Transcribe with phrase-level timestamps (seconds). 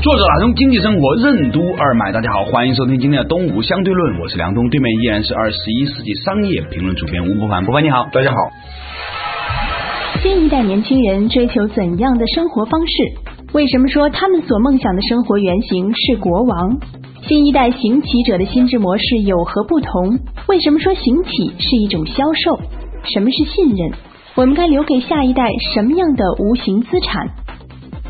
[0.00, 8.36] 作者打通经济生活任督二脉，大家好，欢迎收听今天的东吴相对论，我是梁东，对面依然是二十一世纪商业评论主编吴伯凡，伯凡你好，大家好。
[10.22, 12.92] 新一代年轻人追求怎样的生活方式？
[13.52, 16.78] 为什么说他们所梦想的生活原型是国王？
[17.26, 20.20] 新一代行乞者的心智模式有何不同？
[20.46, 22.60] 为什么说行乞是一种销售？
[23.12, 23.90] 什么是信任？
[24.36, 27.28] 我们该留给下一代什么样的无形资产？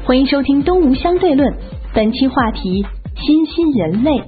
[0.05, 1.55] 欢迎收听东吴相对论。
[1.98, 4.20] 本期话题：新兴人类。
[4.20, 4.23] 哎，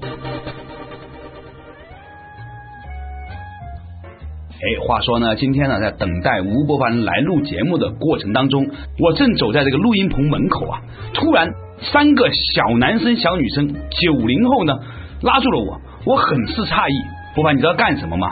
[4.85, 8.67] 话说呢，今天呢，在等待吴伯凡来录节目的过程当中，
[8.99, 10.81] 我正走在这个录音棚门口啊，
[11.13, 11.47] 突然
[11.93, 14.77] 三个小男生、小女生，九零后呢，
[15.21, 17.20] 拉住了我，我很是诧异。
[17.33, 18.31] 不凡，你知道干什么吗？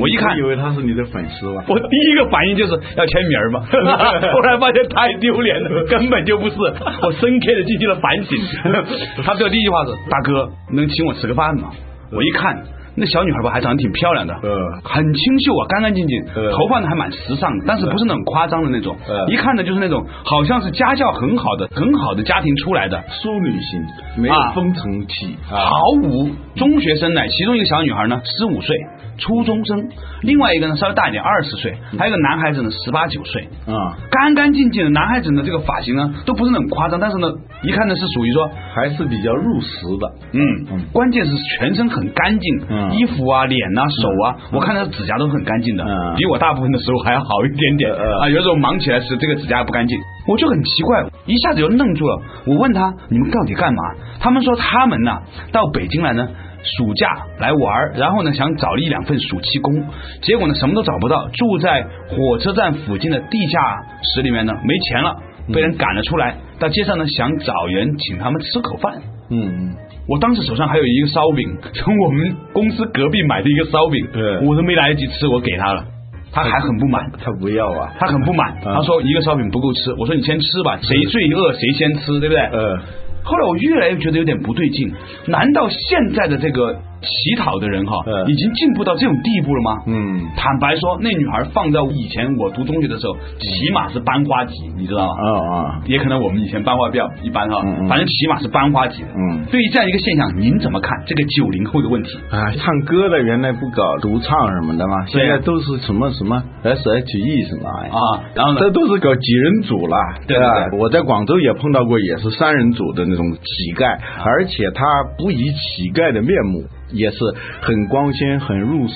[0.00, 1.64] 我一看，以为他是你的粉丝吧。
[1.68, 3.60] 我第一个反应就是要签名嘛，
[4.32, 6.56] 后来发现太丢脸了， 根本就不是。
[6.56, 8.38] 我深刻的进行了反省。
[9.24, 11.70] 他的第一句话是：“大哥，能请我吃个饭吗？”
[12.12, 12.56] 我一看。
[12.98, 14.50] 那小女孩吧，还长得挺漂亮的，嗯，
[14.82, 18.96] 很清秀啊，干干净净，头发呢还蛮时尚的，但是不是那种夸张的那种，
[19.28, 23.02] 一看呢就是那种好像是家教很好的、很好的家庭出来的。
[23.22, 23.82] 淑女型，
[24.16, 27.20] 没有风尘气，毫无中学生呢。
[27.28, 28.76] 其中一个小女孩呢，十五岁。
[29.20, 29.88] 初中生，
[30.22, 37.26] 另外一个呢稍微大一点，二十岁，还有一个男孩子呢，十八九岁，啊，干干净净的男孩子呢，这个发型呢都不是那种夸张，但是呢，
[37.64, 39.68] 一看呢是属于说还是比较入时
[39.98, 42.60] 的，嗯，关键是全身很干净，
[42.92, 45.84] 衣服啊、脸呐、手啊，我看他指甲都很干净的，
[46.16, 52.22] 比我大部分的时候还要好一点点，啊，有时候忙起来时这个指甲不干净，我就很奇怪，一下子就愣住了。
[52.46, 53.82] 我问他你们到底干嘛？
[54.20, 55.18] 他们说他们呢
[55.52, 56.28] 到北京来呢。
[56.60, 57.06] 暑假
[57.38, 59.72] 来玩，然后呢想找一两份暑期工，
[60.20, 63.58] 结果呢什么都找不到，住在火车站附近的地下
[64.02, 65.16] 室里面呢，没钱了，
[65.54, 68.92] 被人赶了出来，到街上呢想找人请他们吃口饭。
[69.30, 69.76] 嗯嗯，
[70.08, 74.06] 我当时手上还有一个烧饼， 从我们公司隔壁买的一个烧饼，
[74.46, 75.84] 我都没来得及吃，我给他了，
[76.32, 82.40] 他还很不满， 他不要啊，他很不满，他说一个烧饼不够吃，我说你先吃吧，谁最饿谁先吃，对不对？
[82.52, 82.78] 嗯。
[83.24, 84.90] 后来我越来越觉得有点不对劲，
[85.26, 86.80] 难道现在的这个？
[87.00, 87.94] 乞讨的人哈，
[88.26, 89.82] 已经进步到这种地步了吗？
[89.86, 95.14] 嗯，坦白说，那女孩放在以前我读中学的时候，起码是班花级，你知道吗？
[95.14, 99.02] 啊啊，也可能我们以前班花比较一般哈，反正起码是班花级。
[99.02, 102.18] 嗯，对于这样一个现象，您怎么看这个九零后的问题？
[102.30, 105.06] 啊，唱歌的原来不搞独唱什么的吗？
[105.06, 108.24] 现在都是什么什么 S H E 什么啊？
[108.34, 110.76] 然后呢这都是搞几人组了，对吧？
[110.78, 114.84] 我在广州也碰到过，也是三人组的那种乞丐，而且他
[115.16, 116.64] 不以乞丐的面目。
[116.90, 117.16] 也是
[117.60, 118.94] 很光鲜，很入时。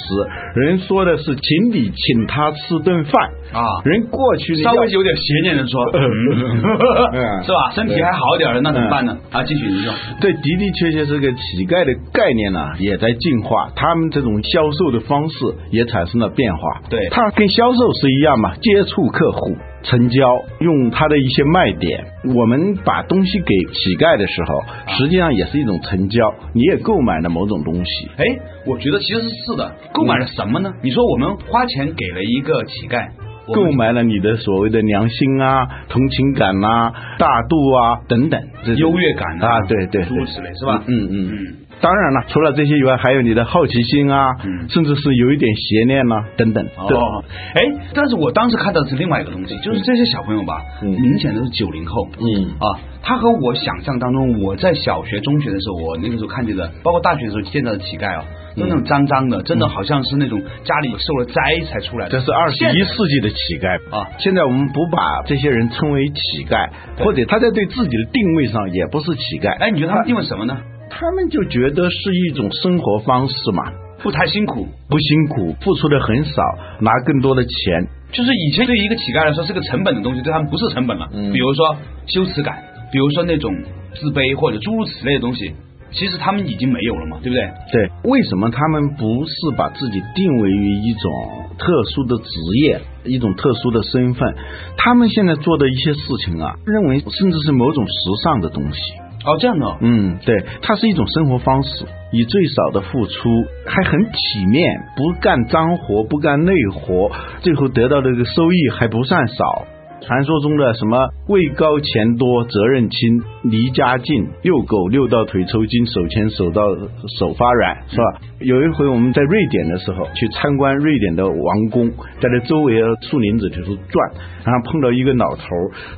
[0.54, 5.84] 人说的是请你请他吃顿饭啊，人过去稍微有点邪念的说，
[7.44, 7.70] 是吧？
[7.74, 9.16] 身体还好点的那怎么办呢？
[9.30, 9.92] 啊，继续你说。
[10.20, 15.36] 对，的的确确，这个乞丐的概念呢也在进化，他们这种销售的方式
[15.70, 16.82] 也产生了变化。
[16.88, 19.56] 对，他跟销售是一样嘛，接触客户。
[19.84, 22.04] 成交用他的一些卖点，
[22.36, 24.62] 我们把东西给乞丐的时候，
[24.96, 28.08] 实际上也是一种成交，你也购买了某种东西。
[28.16, 28.24] 哎，
[28.64, 30.72] 我觉得其实是的，购买了什么呢？
[30.84, 33.08] 你说我们花钱给了一个乞丐，
[33.46, 38.40] 购买了你的所谓的良心啊、同情感啊、大度啊等等，
[38.76, 40.82] 优越感啊，对对，诸如此类，是吧？
[40.86, 41.56] 嗯嗯嗯。
[41.80, 44.36] 当然了，除了这些以外，还有你的好奇心啊，
[44.68, 46.64] 甚至是有一点邪念呐，等等。
[46.76, 52.06] 哦，哎，但是我当时看到的是另外一个东西，就是这些小朋友吧，明显都是九零后。
[52.20, 58.24] 嗯啊，他和我想象当中，我在小学、中学的时候，我那个时候看见的，包括大学的时候见到的乞丐啊，
[58.56, 61.34] 都那种脏脏的，真的好像是那种家里受了灾
[61.70, 62.18] 才出来的。
[62.18, 64.10] 这是二十一世纪的乞丐啊！
[64.18, 69.56] 现在我们不把这些人称为乞丐，或者他在对自己的定位上也不是乞丐。
[69.58, 70.58] 哎，你觉得他们定位什么呢？
[70.90, 73.72] 他们就觉得是一种生活方式嘛，
[74.02, 76.42] 不太辛苦，不辛苦，付出的很少，
[76.80, 77.86] 拿更多的钱。
[78.12, 81.08] 就是以前对于一个乞丐来说是个成本的东西，对他们不是成本了。
[81.14, 81.76] 嗯比如说
[82.06, 82.58] 羞耻感，
[82.92, 83.50] 比如说那种
[83.94, 85.54] 自卑或者诸如此类的东西，
[85.92, 87.42] 其实他们已经没有了嘛，对不对？
[87.70, 91.12] 对，为什么他们不是把自己定位于一种
[91.58, 92.30] 特殊的职
[92.64, 94.34] 业、一种特殊的身份？
[94.76, 97.92] 他们现在做的一些事情啊，认为甚至是某种时
[98.24, 98.80] 尚的东西。
[99.24, 103.28] 哦，这样的，嗯，对，它是一种生活方式，以最少的付出，
[103.66, 109.64] 还很体面，不干脏活，不干累活，最后得到的这个收益还不算少。
[110.06, 116.74] 传说中的什么位高钱多责任轻离家近遛狗遛到腿抽筋手牵手到
[117.18, 118.20] 手发软是吧？
[118.40, 121.88] 有一回我们在瑞典的时候去参观瑞典的王宫，
[122.20, 124.10] 在这周围的树林子里头转，
[124.44, 125.44] 然后碰到一个老头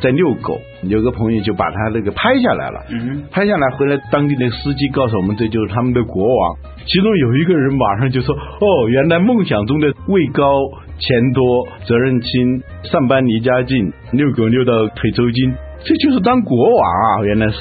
[0.01, 2.81] 在遛狗，有个朋友就把他那个拍下来了，
[3.31, 10.45] 拍下来回来当地的司机告诉我们这就是他们的国王，其中有一个人马上就说哦原来梦想中的位高。
[10.99, 15.55] 钱多责任轻，上班离家近，遛狗遛到腿抽筋，
[15.85, 17.25] 这就是当国王啊！
[17.25, 17.59] 原来是，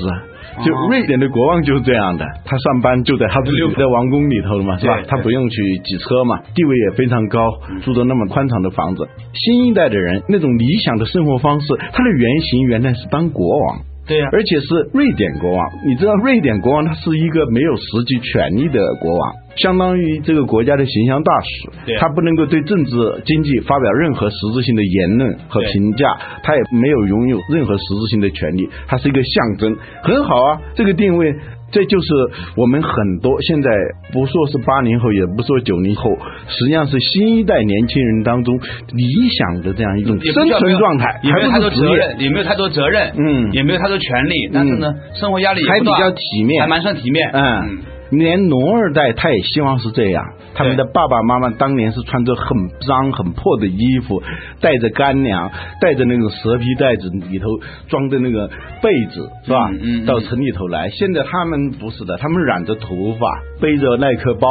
[0.63, 5.01] 就瑞典的国王就是这样的，他上班就在他自己在王宫里头了嘛，是吧？
[5.07, 7.49] 他不用去挤车嘛，地位也非常高，
[7.83, 9.07] 住着那么宽敞的房子。
[9.33, 13.79] 新一代的人那种理想的生活方式，他的原型原来是当国王。
[14.05, 15.65] 对呀，而且是瑞典国王。
[15.87, 21.97] 你知道，瑞典国王他是一个没有实际权力的国王，相当于这个国家的形象大使。
[21.99, 22.91] 他不能够对政治
[23.25, 29.77] 经济发表任何实质性的言论和评价，他也没有拥有任何实质性的权利，他是一个象征。
[30.03, 31.33] 很好啊，这个定位。
[31.73, 32.07] 这就是
[32.55, 33.69] 我们很多现在
[34.13, 36.15] 不说是八零后，也不说九零后，
[36.47, 47.92] 实际上是新一代年轻人当中理想的这样一种生存状态，也没有太多责任，也没有太多责任，嗯，也没有太多权利，但是呢，生活压力还比较体面，还蛮算体面，嗯。
[48.17, 50.23] 连农二代他也希望是这样，
[50.53, 54.21] 他们的爸爸妈妈当年是穿着很脏很破的衣服，
[54.61, 55.51] 带着干粮，
[55.81, 57.47] 带着那种蛇皮袋子里头
[57.87, 58.49] 装的那个
[58.81, 59.69] 被子，是吧？
[59.71, 60.05] 嗯。
[60.05, 64.49] 到城里头来，现在他们不是的，他们染着头发，背着耐克包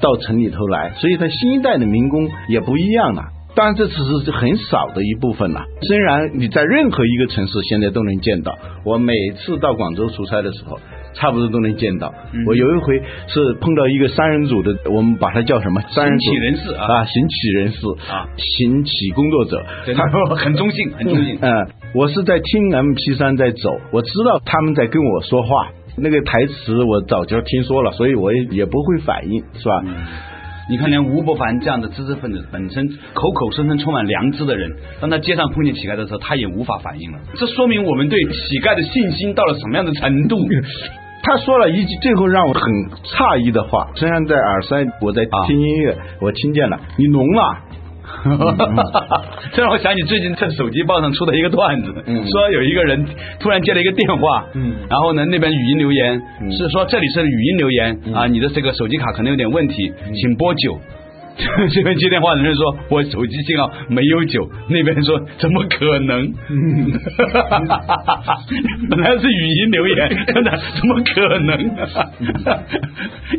[0.00, 3.22] 到城里头来，所以他新一代的民工也不一样了。
[3.54, 5.62] 当然这只是很少的一部分了。
[5.82, 8.52] 虽然你在任何一个城市现在都能见到，
[8.84, 10.80] 我每次到广州出差的时候。
[11.14, 12.12] 差不多都能见到。
[12.46, 15.80] 我有一回是碰到一个三人组的，我们把他叫什么？
[15.94, 17.78] 三人组人士啊，行乞人士
[18.10, 19.64] 啊，行乞工作者。
[19.94, 20.04] 他
[20.36, 21.38] 很中性，很中性。
[21.40, 21.50] 嗯，
[21.94, 29.82] 我是在听 MP 三在走，我知道他们在跟我说话，那个台词我早就听说了，所以我也也不会反应，是吧？
[30.66, 37.18] 你看，连吴伯凡这样的知识分子，本身口口声声充满良知的人，当他街上碰见乞丐的时候，他也无法反应了。
[37.34, 40.38] 这说明我们对乞丐的信心到了什么样的程度？
[41.24, 42.62] 他说了一句最后让我很
[43.02, 47.58] 诧异的话，虽然在耳塞，我在听音乐，我听见了，你聋了。
[49.52, 51.92] 这让我想起最近在手机报上出的一个段子，
[52.30, 53.06] 说有一个人
[53.40, 54.44] 突然接了一个电话，
[54.88, 60.78] 然后呢那边语音留言是说这里是语音留言啊，你的这个手机卡可能有点问题，请拨九。
[61.74, 66.32] 这边接电话的人说：“我手机信号没有酒。”那边说：“怎么可能？”
[68.88, 71.58] 本来是语音留言， 真的怎么可能？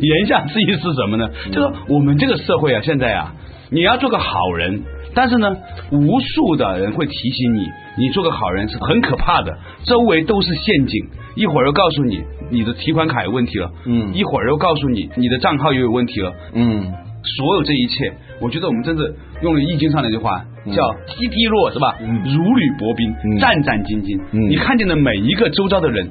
[0.00, 1.26] 言下之意是什么呢？
[1.50, 3.34] 就说我们这个社会啊，现在啊，
[3.70, 4.82] 你要做个好人，
[5.14, 5.56] 但是呢，
[5.90, 7.66] 无数的人会提醒你，
[7.96, 11.06] 你做个好人是很可怕的，周围都是陷阱。
[11.34, 16.92] 一会儿又告诉你你的提款卡有问题了，嗯，一会儿又告诉你你的账号又有问题了，嗯。
[17.36, 19.02] 所有这一切，我觉得我们真的
[19.42, 20.44] 用了《易经》上那句话，
[20.74, 21.96] 叫“滴滴落”是吧？
[22.00, 24.20] 如履薄冰，战战兢兢。
[24.30, 26.08] 你看见的每一个周遭的人，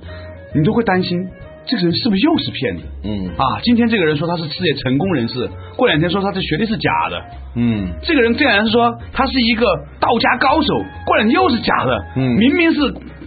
[0.53, 1.27] 你都会担心。
[1.67, 2.83] 这个人是不是又是骗子？
[3.05, 7.23] 嗯啊，今天这个人说他是事业成功人士，过两天说他的学历是假的。
[7.55, 9.65] 嗯，这个人这两天说他是一个
[9.99, 10.67] 道家高手，
[11.07, 12.05] 过两天又是假的。
[12.17, 12.79] 嗯，明明是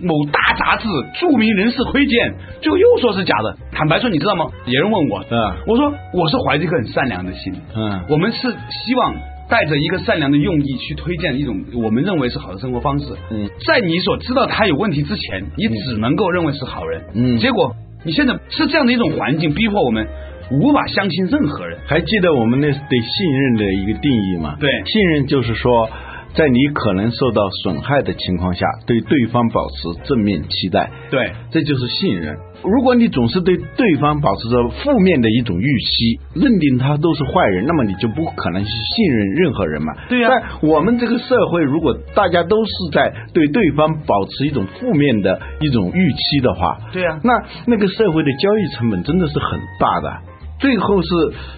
[0.02, 0.88] 某大杂志
[1.21, 3.57] 著名人士推荐，最后又说是假的。
[3.73, 4.47] 坦白说，你知道吗？
[4.64, 7.52] 别人问我，嗯，我说我是怀着一颗很善良的心。
[7.75, 8.38] 嗯，我们是
[8.71, 9.14] 希望
[9.49, 13.07] 带着一个善良的用意去推荐一种我们认为是好的生活方式。
[13.31, 17.02] 嗯，在你所知道他有问题之前，你只能够认为是好人。
[17.14, 17.75] 嗯，结果。
[18.05, 20.07] 你现在是这样的一种环境，逼迫我们
[20.52, 21.81] 无法相信任何人。
[21.85, 24.57] 还记得我们那对信任的一个定义吗？
[24.61, 25.90] 对，信任就是说。
[26.38, 32.37] 在你可能受到损害的情况下，对对方保持正面期待，对，这就是信任。
[32.62, 39.92] 如果你总是对对方保持着负面的一种预期，认定他都是坏人，那么你就不可能去信任任何人嘛。
[40.09, 40.28] 对呀。
[40.30, 47.33] 但我们这个社会，如果大家都是在对对方保持一种负面的一种预期的话，对呀，那
[47.66, 50.38] 那个社会的交易成本真的是很大的。
[50.59, 51.09] 最后是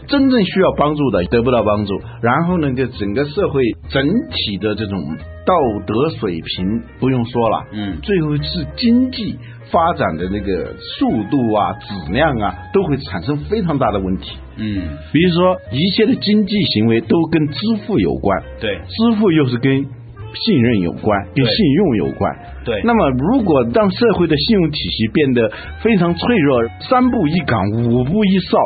[0.08, 4.98] 真正需要帮助的得不到帮助，然后呢，就整个社会整体的这种
[5.46, 5.54] 道
[5.86, 9.36] 德水平不用说了，嗯，最后是经济
[9.70, 14.36] 发展的那个速度啊、质量啊，都会产生非常大的问题。
[14.56, 19.86] 嗯，比如说一切的经济行为都跟支付有关，对，支付又是跟。
[20.32, 22.32] 信任有关，跟信用有关。
[22.64, 25.50] 对，那么如果让社会的信用体系变得
[25.82, 28.56] 非常脆弱，三步一岗，五步一哨，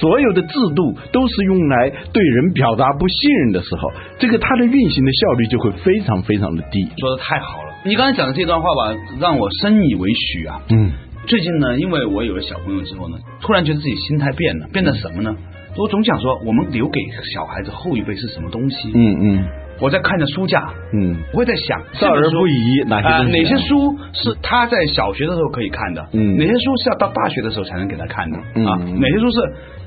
[0.00, 6.84] 所有的制度都是用来对人表达不信任的时候，这个它的运行的效率就会非常非常的低。
[6.98, 10.62] 说的太好了，你刚才讲的这段话吧，让我深以为许啊。
[10.70, 10.92] 嗯，
[11.26, 15.36] 最近呢，因为我有了小朋友之后呢，突然觉得自己心态变了，变得什么呢？
[15.76, 17.00] 我总想说，我们留给
[17.34, 18.90] 小孩子后一辈是什么东西？
[18.94, 19.44] 嗯嗯。
[19.80, 28.78] 我在看着书架，嗯，我会在想少儿不宜哪些哪些书是他在小学的时候可以看的，嗯，哪些书是要到大学的时候才能给他看的啊？
[28.78, 29.38] 哪些书是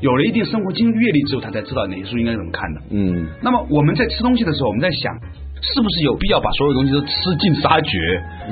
[0.01, 2.81] 有了一定生活经阅历之后他才知道哪些书应该怎么看的？
[2.91, 5.13] 嗯，那么我们在吃东西的时候，我们在想，
[5.61, 7.07] 是不是有必要把所有东西都吃
[7.39, 7.97] 尽杀绝？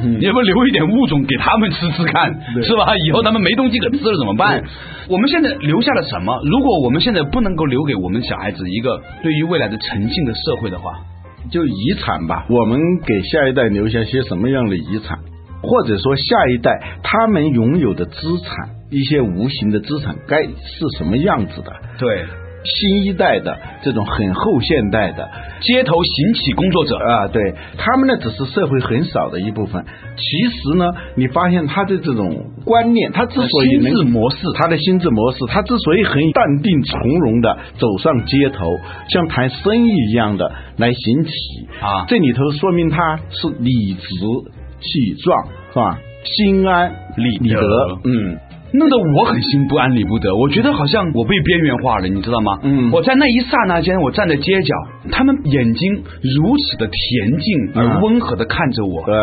[0.02, 2.32] 嗯，要不留一点物种给他们吃吃看，
[2.64, 2.96] 是吧？
[3.06, 4.64] 以后他们没东西可吃了怎么办？
[5.10, 6.34] 我们现在留下了什么？
[6.50, 10.94] 如果我们现在不能够留给我们小孩子一个对于未来的诚信的社会的话。
[11.52, 15.20] 就遗产吧，我们给下一代留下些什么样的遗产，
[15.62, 20.52] 或者说下一代他们拥有的资产，一些无形的资产该是
[20.98, 21.72] 什么样子的？
[21.98, 22.45] 对。
[22.66, 25.30] 新一代的这种很后现代的
[25.62, 27.42] 街头行乞工作者啊，对
[27.78, 29.86] 他们呢只是社会很少的一部分。
[30.18, 38.66] 其实呢，你发现他的这种观念，他之所以心智模式，他的心智模式，他之所以很淡定从容的走上街头，
[39.10, 41.32] 像谈生意一样的来行乞
[41.82, 44.08] 啊，这里头说明他是理直
[44.80, 46.00] 气壮，是吧？
[46.24, 47.60] 心安理得，
[48.06, 48.40] 嗯。
[48.78, 52.60] 弄得我很心不安理不得，我觉得好像我被边缘化了，你知道吗？
[52.64, 54.76] 嗯，我在那一刹那间，我站在街角，
[55.12, 59.16] 他们眼睛如此的恬静而温和的看着我，对，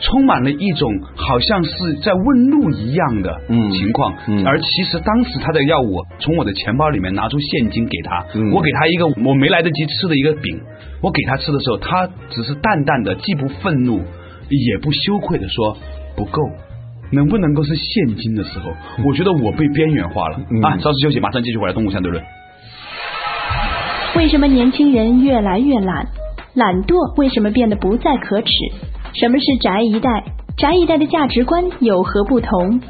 [0.00, 1.70] 充满了一种好像是
[2.02, 10.60] 在问路一样的情况，而其实当时他在要我从我的钱包里面拿出现金给他，我给他一个我没来得及吃的一个饼，
[11.02, 13.98] 我给他吃的时候，他只是淡淡的，既不愤怒
[14.48, 15.76] 也不羞愧的说
[16.16, 16.42] 不够。
[17.10, 18.70] 能不能够是现金的时候，
[19.06, 20.76] 我觉得我被边缘化了啊！
[20.78, 21.72] 稍事休息，马上继续回来。
[21.72, 22.22] 动物相对论。
[24.16, 26.06] 为什么年轻人越来越懒？
[26.54, 28.48] 懒惰为什么变得不再可耻？
[29.14, 30.24] 什么是宅一代？
[30.56, 32.80] 宅一代的价值观有何不同？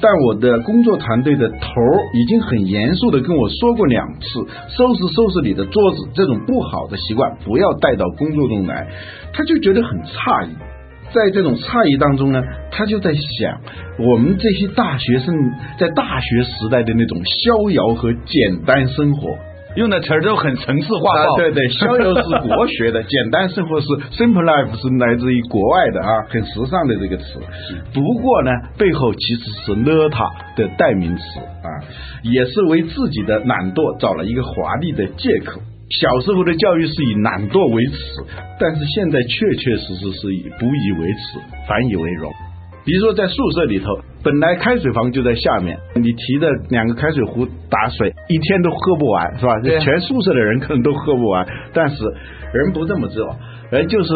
[0.00, 1.56] 但我的工作团队的头
[2.14, 4.26] 已经很严肃的跟我说过两次，
[4.76, 8.88] 收拾收拾你的桌子这种不好的习惯不要带到工作中来，
[9.32, 10.50] 他就觉得很诧异。
[11.14, 13.60] 在这种诧异当中呢，他就在想，
[13.98, 15.34] 我们这些大学生
[15.78, 19.28] 在大学时代的那种逍遥和简单生活，
[19.76, 21.36] 用的词儿都很城市化。
[21.36, 27.40] 对对，逍遥是国学的，简单生活是 simple life 是来自于国外的啊，很时尚的这个词。
[27.92, 31.68] 不过呢，背后其实是邋遢的代名词啊，
[32.22, 35.60] 也是为自己的懒惰找了一个华丽的借口。
[36.00, 38.24] 小时候的教育是以懒惰为耻，
[38.58, 42.32] 但是现在确确实实是以不以为耻，反以为荣。
[42.84, 43.86] 比如说在宿舍里头，
[44.24, 49.60] 本来开水房就在下面，你提着两个开水壶打水，一天都喝不完，是吧？
[49.60, 52.02] 全宿舍的人可能都喝不完，但是
[52.52, 53.36] 人不这么做，
[53.70, 54.10] 人就是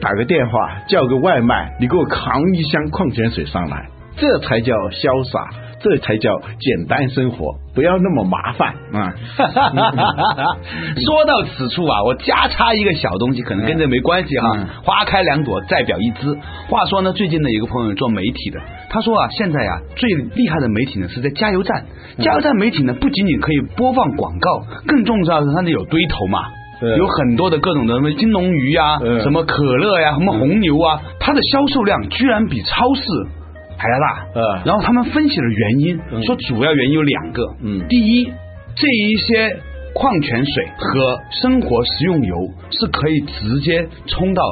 [0.00, 5.48] 打个电话叫个外卖，你给我扛一箱矿泉水上来，这才叫潇洒。
[5.82, 9.14] 这才叫简单生活，不要那么麻烦啊！
[11.00, 14.58] 说到此处啊，我加插一个小东西，可能跟这没关系哈。
[14.84, 16.36] 花开两朵，再表一枝。
[16.68, 18.60] 话说呢，最近呢，有个朋友做媒体的，
[18.90, 21.86] 他说啊，现在啊，最厉害的媒体呢是在加油站。
[22.18, 26.40] 加油站媒体呢，不仅仅可以播放广告，更重要的是它得有堆头嘛，
[26.98, 33.02] 有很多的各种的什么金龙鱼呀，什么可乐呀，什么红牛啊，它的销售量居然比超市。
[33.80, 38.30] 还要大，呃，然后他们分析了原因，说主要原因有两个，嗯，第一，
[38.76, 39.56] 这一些
[39.94, 42.36] 矿泉水和生活食用油
[42.70, 44.42] 是可以直接冲到。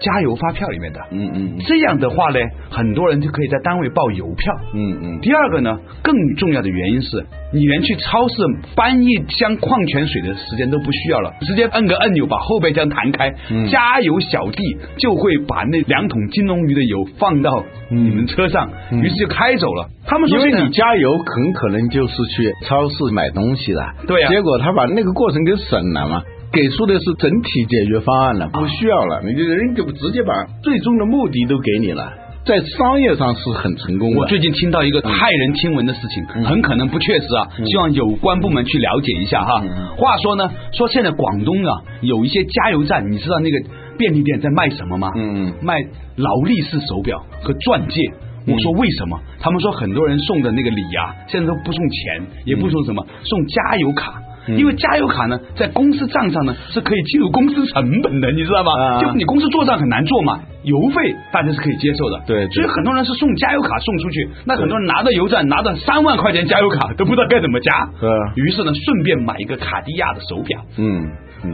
[0.00, 2.38] 加油发票里面的，嗯嗯，这样的话呢，
[2.70, 5.20] 很多人就可以在单位报邮票，嗯嗯。
[5.20, 8.34] 第二个呢，更重要的原因是，你连去超市
[8.76, 13.34] 搬一箱矿泉水的时间都不需要了，直接摁个按钮把后备箱弹开，
[13.70, 14.62] 加油小弟
[14.98, 19.88] 就会把那两桶金龙鱼的油放到你们车上，于是就开走了。
[20.06, 26.22] 他们说，因为你加油很可能就是去超市买东西的，对呀，结果他把那个过程给省了嘛。
[26.52, 32.12] 给出的是整体解决方案了，不需要了，你人就直接把最终的目的都给你了，
[32.44, 34.18] 在商业上是很成功的。
[34.18, 39.62] 我最近听到一个骇人听闻的事情，很可能不确实啊，希望有关部门去了解一下哈。
[39.96, 43.58] 话说呢，说现在广东啊有一些加油站，你知道那个
[43.98, 45.12] 便利店在卖什么吗？
[45.16, 45.82] 嗯，卖
[46.16, 48.00] 劳力士手表和钻戒。
[48.46, 49.20] 我说为什么？
[49.40, 54.14] 他们说很多人送的那个礼啊，现在都不送钱，也不送什么，送加油卡。
[54.56, 58.72] 因为加油卡呢，在公司账上呢是可以计入公司成本的，你知道吗？
[59.00, 62.22] 就是你公司做账很难做嘛，油费大家是可以接受的。
[62.26, 67.90] 对，所以很多人是送加油卡送出去，那很多人拿到油站拿到三万块钱加油卡都不知道该怎么加。
[68.36, 70.60] 于是呢，顺便买一个卡地亚的手表。
[70.76, 71.10] 嗯
[71.44, 71.52] 嗯，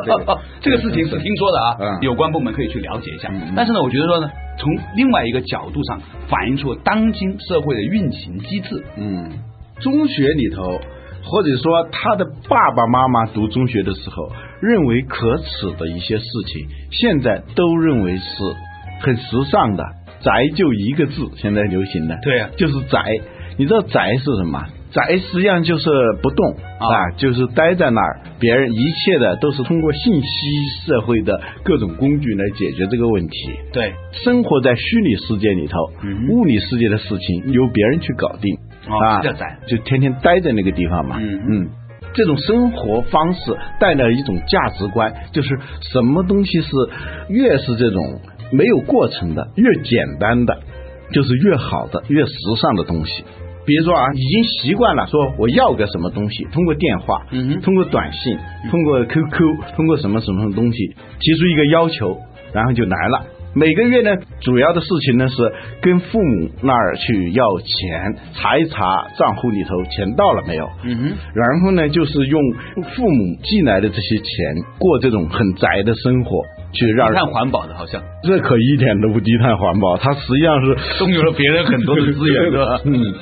[0.62, 3.30] 这个事情是听说的啊，有关部门可以去了解一下。
[3.54, 8.84] 但是呢，我觉得说呢，从另外一个角度上反映出当今社会的运行机制。
[8.96, 9.30] 嗯，
[9.80, 10.80] 中学里头。
[11.30, 18.24] 或者说，他的爸爸妈妈读中学的时候认为可耻的一些事情，现在都认为是
[19.02, 19.84] 很时尚的。
[20.20, 22.98] 宅就一个字，现在流行的，对呀，就是宅。
[23.56, 24.64] 你知道宅是什么？
[24.90, 25.90] 宅实际上就是
[26.22, 28.20] 不动啊，就是待在那儿。
[28.40, 30.26] 别人一切的都是通过信息
[30.86, 33.36] 社会的各种工具来解决这个问题。
[33.72, 33.92] 对，
[34.24, 35.78] 生活在虚拟世界里头，
[36.30, 38.56] 物理世界的事情由别人去搞定。
[38.86, 39.20] 啊，
[39.66, 41.16] 就天天待在那个地方嘛。
[41.18, 41.68] 嗯嗯，
[42.14, 45.58] 这种生活方式带来一种价值观，就是
[45.92, 46.68] 什么东西是
[47.28, 48.20] 越是这种
[48.52, 50.58] 没有过程的，越简单的，
[51.12, 53.24] 就是越好的，越时尚的东西。
[53.66, 58.38] 比如说啊，已经习惯了说我要个什么东西，通过电话，嗯，通过短信，
[58.70, 60.78] 通过 QQ，通过什么什么东西
[61.20, 62.16] 提出一个要求，
[62.54, 63.26] 然后就来了。
[63.54, 65.36] 每个月呢，主要的事情呢是
[65.80, 70.68] 跟父母那儿去要钱，查一查账户里头钱到了没有。
[70.84, 71.12] 嗯哼。
[71.34, 72.40] 然后呢，就是用
[72.94, 74.26] 父母寄来的这些钱
[74.78, 82.80] 过这种很宅的生活，去让低碳环保的，好像这可一点都不低碳环保，它实际上是动用了别人很多的资源， 对吧？
[82.84, 83.14] 嗯。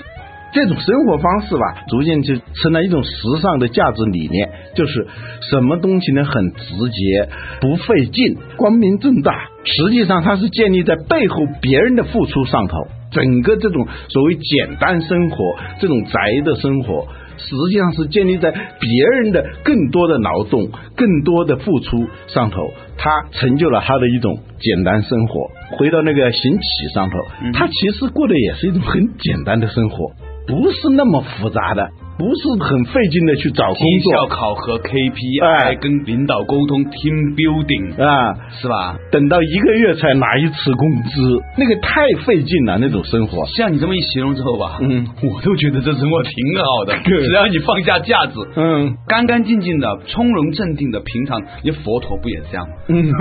[0.53, 3.11] 这种生活方式吧，逐渐就成了一种时
[3.43, 5.07] 尚的价值理念，就是
[5.51, 7.29] 什么东西呢，很直接，
[7.61, 9.49] 不费劲，光明正大。
[9.65, 12.75] 实际上，它是建立在背后别人的付出上头。
[13.13, 15.37] 整个这种所谓简单生活，
[15.81, 16.13] 这种宅
[16.45, 17.07] 的生活，
[17.39, 22.57] 实际上是建立在别人的更多的劳动、更多的付出上头。
[22.99, 25.51] 它成就了他的一种简单生活。
[25.79, 27.17] 回到那个行乞上头，
[27.53, 30.13] 他其实过的也是一种很简单的生活。
[30.47, 31.91] 不是那么复杂的。
[32.19, 38.97] 不是很费劲的去找工作，绩效考核 KPI，跟领导沟通 team building 啊，是吧？
[39.13, 41.21] 等到一个月才拿一次工资，
[41.59, 43.45] 那个太费劲了，那种生活。
[43.57, 52.75] 像你这么一形容之后吧，嗯，我都觉得这生活挺好的， 只要你放下架子，嗯，干干净净的，从容镇定的，平常，你佛陀不也是这样吗？
[52.89, 53.13] 嗯，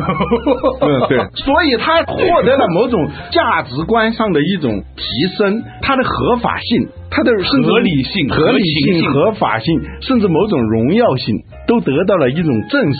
[1.10, 5.04] 对，所以他获得了某种价值观上的一种提
[5.38, 8.85] 升，它的合法性，它的合理性，合理性。
[8.86, 11.36] 性、合法性，甚至某种荣耀性，
[11.67, 13.00] 都得到了一种证实，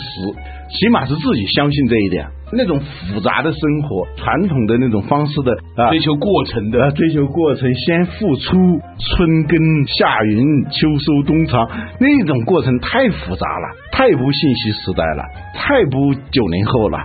[0.78, 2.26] 起码是自己相信这一点。
[2.52, 8.56] 那种复杂的生活，传统的那种方式的啊，追求过程的，追求过程，先付出，
[8.98, 16.98] 春耕夏耘秋收冬藏，那种过程太复杂了，太不信息时代了，太不九零后了。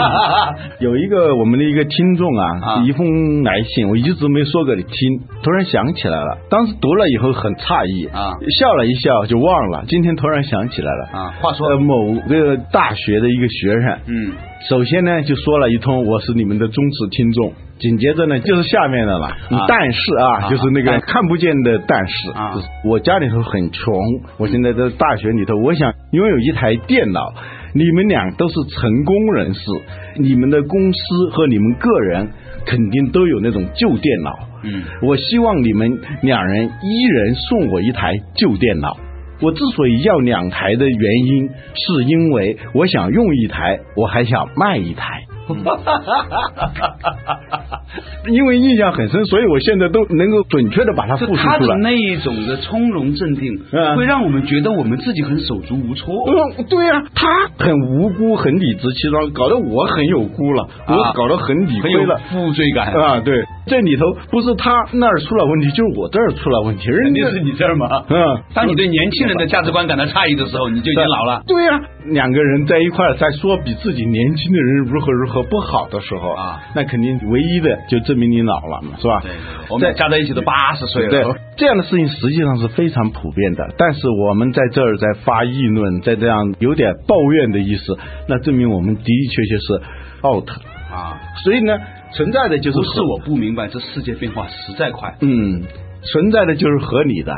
[0.80, 11.34] 有一个我们的一个听众啊，一封来信，我一直没说给你听，突然想起来了，当时读了以后很诧异啊，笑了一笑就忘了，今天突然想起来了啊。
[11.42, 14.32] 话说某个大学的一个学生，嗯。
[14.68, 17.52] 首先呢，就说了一通，我是你们的忠实听众。
[17.78, 19.28] 紧接着呢，就是下面的了。
[19.66, 22.14] 但是啊，就是那个看不见的但是，
[22.84, 23.92] 我家里头很穷，
[24.38, 27.20] 我现在在大学里头，我想拥有一台电脑。
[27.74, 29.60] 你们俩都是成功人士，
[30.18, 32.28] 你们的公司和你们个人
[32.66, 34.30] 肯定都有那种旧电脑。
[34.62, 38.96] 嗯，我希望你们两人一人送我一台旧电脑。
[39.42, 45.24] 我之所以要两台的原因，是因为我想用一台，我还想卖一台。
[48.28, 51.58] 因为印象很深，所以我现在都能够准确的把它复述出来。
[51.58, 53.58] 他的那一种的从容镇定，
[53.96, 56.14] 会让我们觉得我们自己很手足无措。
[56.28, 57.26] 嗯，对呀，他
[57.58, 63.20] 很无辜，很理直气壮，搞得我很有辜了，我搞得很理亏了，负罪感啊。
[63.20, 63.34] 对，
[63.66, 68.04] 这里头不是他那儿出了问题，就是我这儿出了问题，肯定是你这儿吗？
[68.08, 68.16] 嗯，
[68.54, 71.42] 当你对年轻人的价值观感到诧异的时候，你就已经老了。
[71.46, 79.20] 对呀，两个人在一块儿在说比自己年轻的人如何如何不好的时候啊，那肯定唯一的就证明你老了嘛，是吧？
[79.22, 79.30] 对，
[79.70, 81.10] 我们加在一起都八十岁了。
[81.10, 81.24] 对，
[81.56, 83.72] 这样的事情实际上是非常普遍的。
[83.78, 87.96] 但是我们在这儿在发议论，在这样有点抱怨的意思，
[88.28, 89.82] 那证明我们的的确确是
[90.26, 90.50] out
[90.90, 91.20] 啊。
[91.44, 91.78] 所以呢，
[92.12, 95.14] 存在的就是不是我不明白，这世界变化实在快。
[95.20, 95.62] 嗯，
[96.12, 97.32] 存在的就是合理的。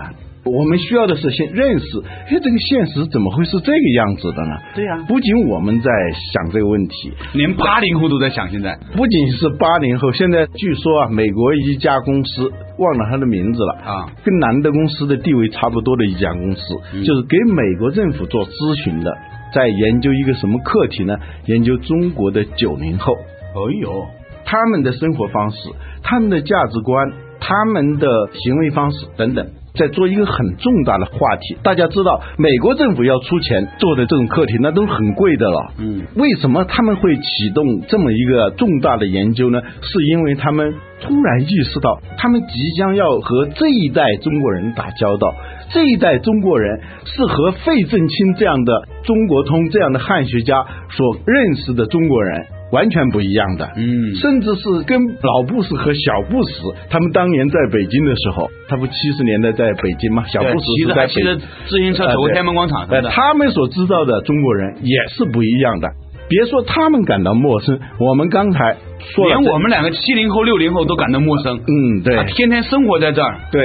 [0.44, 1.87] 我们需要的是先认识，
[2.28, 4.57] 哎，这个现实怎么会是这个样子的呢？
[4.74, 5.90] 对呀，不仅我们在
[6.33, 8.50] 想这个问题，连八零后都在想。
[8.50, 19.11] 现在不仅是八零后，现在据说啊，美国一家公司忘了他的名字了啊，跟南德公司的地位差不多的一家公司，就是给美国政府做咨询的，
[19.54, 21.16] 在研究一个什么课题呢？
[21.46, 23.14] 研究中国的九零后。
[23.14, 24.07] 哎呦，
[24.44, 25.57] 他们的生活方式、
[26.02, 29.48] 他们的价值观、他们的行为方式等等。
[29.76, 35.72] 在做一个很重大的话题，大家知道，美国政府要出钱做的这种课题，那都是很贵的了。
[35.78, 39.60] 嗯，为什么他们会启动这么一个重大的研究呢？
[39.82, 45.34] 是因为他们突然意识到，他们即将要和这一代中国人打交道，
[45.72, 52.46] 这一代中国人是和费正清这样的中国通这样的汉学家所认识的中国人。
[52.72, 56.53] 完全不一样的，嗯，甚至是跟老布什和小布什
[56.90, 60.24] 他们当年在北京的时候，他不七十年代在北京吗？
[60.27, 65.88] 小布什是在骑着自行车走过天安门广场，他们所知道的中国人也是不一样的。
[66.27, 68.77] 别说他们感到陌生，我们刚才
[69.14, 71.59] 说，连我们两个七零后、六零后都感到陌生。
[71.59, 73.62] 嗯，对，天天生活在这儿，对，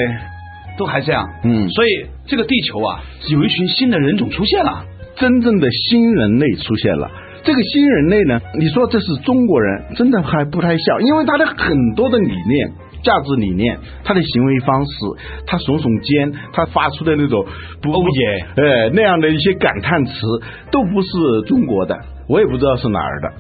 [0.77, 1.25] 都还这样。
[1.45, 2.99] 嗯，所以这个地球啊，
[3.31, 4.83] 有一群新的人种出现了，
[5.15, 7.09] 真正的新人类出现了。
[7.43, 8.39] 这个新人类呢？
[8.57, 12.71] 你说这是中国人，真的还不太像，因为他的很多的理念、
[13.01, 14.91] 价值理念，他的行为方式，
[15.47, 17.45] 他耸耸肩，他发出的那种
[17.81, 20.11] 不也呃那样的一些感叹词，
[20.69, 21.09] 都不是
[21.47, 21.97] 中国的，
[22.27, 23.31] 我也不知道是哪儿的。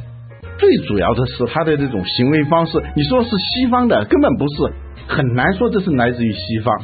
[0.57, 4.73] 最主要的是他的这种行为方式，你说是西方的，根本不是，
[5.07, 6.75] 很难说这是来自于西方。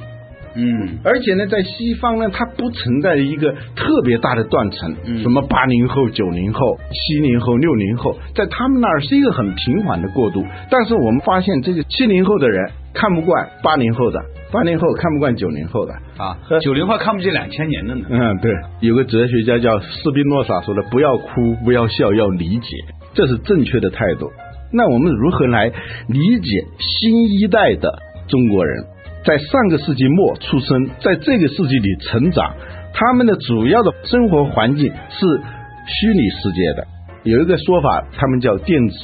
[0.56, 10.46] 嗯，而且呢，在西方呢，它不存在一个特别大的断层，什么八零后、九零后、七零后、六零后，在他们那儿是一个很平缓的过渡。
[10.70, 14.20] 但是我们发现，这个七零后的人看不惯八零后的，
[14.52, 18.06] 八零后看不惯九零后的啊，九零后看不见两千年的呢。
[18.10, 22.78] 嗯，对，有个哲学家叫斯宾诺莎说的：“不要哭，不要笑，要理解，
[23.14, 24.32] 这是正确的态度。”
[24.72, 25.68] 那我们如何来
[26.08, 28.86] 理解新一代的中国人？
[29.26, 32.54] 在上个世纪末出生，在这个世纪里成长，
[32.94, 35.26] 他们的主要的生活环境是
[35.88, 36.88] 虚拟世界的。
[37.24, 38.98] 有一个说法，他们叫电子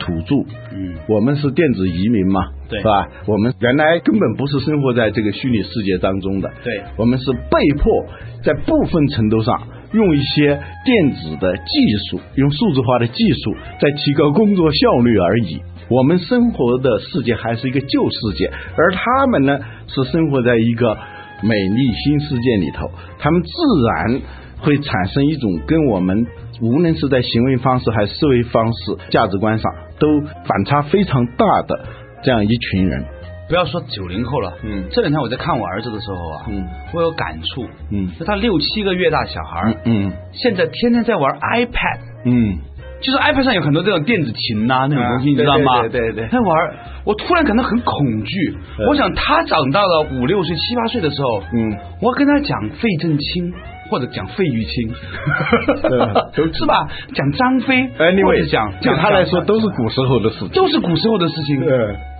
[0.00, 0.34] 土著。
[0.74, 3.06] 嗯，我们是电子移民嘛，对，是吧？
[3.26, 6.50] 我们原来根本不是生活在这个虚拟世界当中的。
[6.64, 8.04] 对，我们是被迫
[8.42, 9.54] 在部分程度上
[9.92, 11.62] 用一些电子的技
[12.10, 15.60] 术，用数字化的技术，在提高工作效率而已。
[15.88, 20.98] 我们生活的世界还是一个旧世界，而他们呢是生活在一个
[21.42, 23.50] 美丽新世界里头，他们自
[23.88, 24.20] 然
[24.58, 26.26] 会产生一种跟我们
[26.60, 31.86] 无论是在行为方式还是思维方式、价值观上都反差非常大的
[32.22, 33.04] 这样一群人。
[33.48, 42.58] 不要说九零后了，嗯，这两天我在看我儿子的时候啊，嗯，我有感触，嗯，就他六七个月大小孩，嗯，现在天天在玩 iPad，嗯，
[43.00, 45.80] 就是 iPad 上有很多这种电子琴呐那种东西，你知道吗？
[45.88, 48.56] 对对对，在玩，我突然感到很恐惧。
[48.86, 53.52] 我想他长到了五六岁、七八岁的时候，嗯，我跟他讲费正清。
[53.88, 54.88] 或者讲费玉清，
[56.52, 56.88] 是吧？
[57.14, 57.88] 讲张飞，
[58.24, 61.60] 或者讲对他来说都是古时候的事情，都是古时候的事情，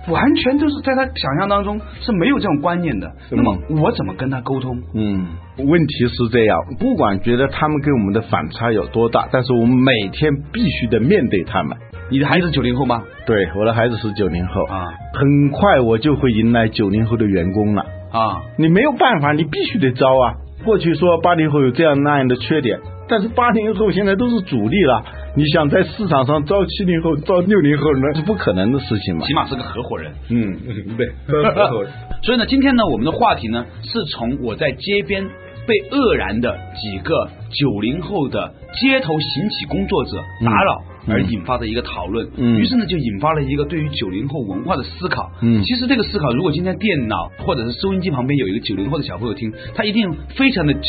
[0.07, 3.11] 完全都是在他想象当中是没有这种观念的。
[3.31, 4.77] 那么我怎么跟他沟通？
[4.95, 5.27] 嗯，
[5.57, 11.77] 问题是这样，不管觉得他们跟我们的反差有多大，但是我们每天必须得面对他们。
[12.11, 13.03] 你的孩子九零后吗？
[13.27, 18.41] 对，我的孩子是九零后啊，很快我就会迎来九零后的员工了啊！
[18.57, 20.33] 你没有办法，你必须得招啊。
[20.63, 25.03] 过去说八零后有这样那样的缺点，但是八零后现在都是主力了。
[25.35, 29.25] 你想在市场上招七零后、招六零后，那是不可能的事情嘛？
[29.25, 30.11] 起码是个合伙人。
[30.29, 30.57] 嗯，
[30.97, 31.91] 对，合伙人。
[32.23, 40.81] 所以呢，今天呢，我们的话题呢，是从我在街边被愕然的几个九零后的街头行乞工作者打扰。
[41.09, 45.31] 而引发的一个讨论，于是呢，就引发了一个对于九零后文化的思考。
[45.41, 50.79] 嗯，其实这个思考，如果今天电脑或者是收音机旁边有一个九零后的小朋友听，他一定非常的切，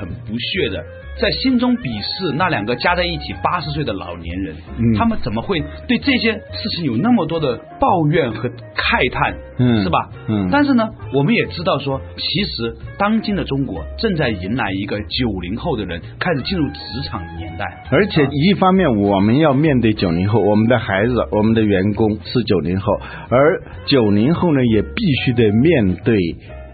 [0.00, 0.84] 很不屑的。
[1.20, 4.56] 在心中鄙视那两个加在一起八十岁的老年人，
[4.96, 9.36] 他们怎么会对这些事情有那么多的抱怨和慨叹，
[9.82, 10.08] 是吧？
[10.28, 10.48] 嗯。
[10.50, 26.16] 但是呢，我们也知道说，其实当今的中国正在迎来一个九零后的人开始进入职场的年代，而且一方面我们要面对九零后，我们的孩子、我们的员工是九零后，而九零后呢，也必须得面对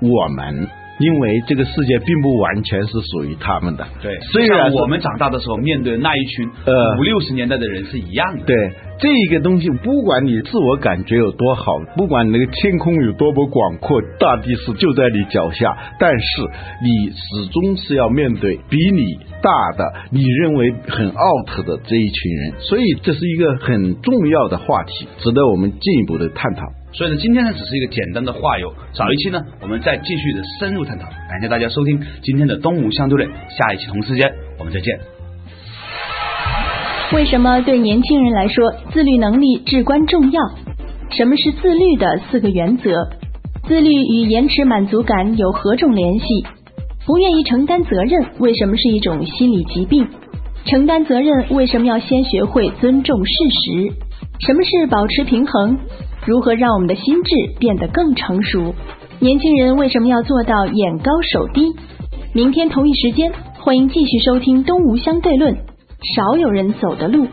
[0.01, 0.67] 我们。
[0.99, 4.19] 因为这个世界并不完全是属于他们的，对。
[4.33, 8.55] 虽然我们长大的时候面对那一群呃五六十年代的人是一样的，对。
[8.99, 16.27] 这个东西，不管你自我感觉有多好，不管那个天空有多么广阔，大地是就在你脚下，但是
[16.83, 26.63] 你始终是要面对比你大的、你认为很 out 的这一群人，所以这是一个很重要的话题，值得我们进一步的探讨。
[26.93, 31.05] 所以呢，今天呢只是一个简单的话友，早一期呢我们再继续的深入探讨。
[31.29, 34.99] 感谢大家收听今天的东吴相对论，下一期同时间我们再见。
[37.13, 40.41] 为什么对年轻人来说自律能力至关重要？
[41.11, 43.09] 什么是自律的四个原则？
[43.67, 46.47] 自律与延迟满足感有何种联系？
[47.07, 50.09] 不愿意承担责任为什么是一种心理疾病？
[50.65, 53.93] 承担责任为什么要先学会尊重事实？
[54.41, 55.79] 什么是保持平衡？
[56.27, 58.75] 如何让我们的心智变得更成熟？
[59.21, 61.73] 年轻人为什么要做到眼高手低？
[62.35, 65.55] 明天同一时间，欢迎继续收听《东吴相对论》，
[66.15, 67.27] 少有人走的路。